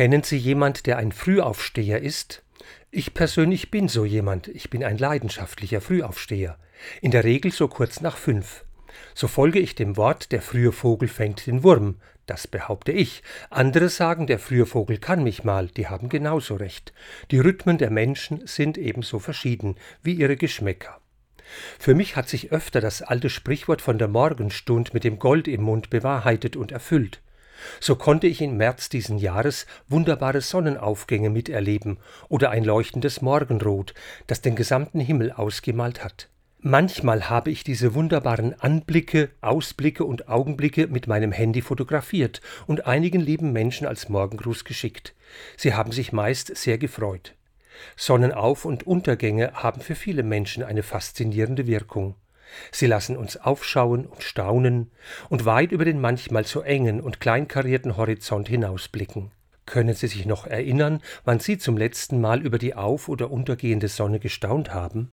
[0.00, 2.42] Kennen Sie jemand, der ein Frühaufsteher ist?
[2.90, 4.48] Ich persönlich bin so jemand.
[4.48, 6.56] Ich bin ein leidenschaftlicher Frühaufsteher.
[7.02, 8.64] In der Regel so kurz nach fünf.
[9.12, 11.96] So folge ich dem Wort, der frühe Vogel fängt den Wurm.
[12.24, 13.22] Das behaupte ich.
[13.50, 15.66] Andere sagen, der frühe Vogel kann mich mal.
[15.66, 16.94] Die haben genauso recht.
[17.30, 20.98] Die Rhythmen der Menschen sind ebenso verschieden wie ihre Geschmäcker.
[21.78, 25.60] Für mich hat sich öfter das alte Sprichwort von der Morgenstund mit dem Gold im
[25.60, 27.20] Mund bewahrheitet und erfüllt.
[27.80, 33.94] So konnte ich im März diesen Jahres wunderbare Sonnenaufgänge miterleben oder ein leuchtendes Morgenrot,
[34.26, 36.28] das den gesamten Himmel ausgemalt hat.
[36.62, 43.20] Manchmal habe ich diese wunderbaren Anblicke, Ausblicke und Augenblicke mit meinem Handy fotografiert und einigen
[43.20, 45.14] lieben Menschen als Morgengruß geschickt.
[45.56, 47.34] Sie haben sich meist sehr gefreut.
[47.96, 52.14] Sonnenauf- und Untergänge haben für viele Menschen eine faszinierende Wirkung.
[52.70, 54.90] Sie lassen uns aufschauen und staunen
[55.28, 59.30] und weit über den manchmal so engen und kleinkarierten Horizont hinausblicken.
[59.66, 63.88] Können Sie sich noch erinnern, wann Sie zum letzten Mal über die auf- oder untergehende
[63.88, 65.08] Sonne gestaunt haben?